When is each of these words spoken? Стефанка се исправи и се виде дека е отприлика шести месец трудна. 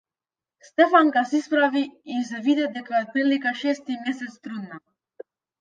Стефанка 0.61 1.23
се 1.25 1.37
исправи 1.41 1.83
и 2.05 2.23
се 2.29 2.39
виде 2.47 2.67
дека 2.79 2.97
е 2.97 3.05
отприлика 3.09 3.55
шести 3.63 4.01
месец 4.07 4.41
трудна. 4.41 4.79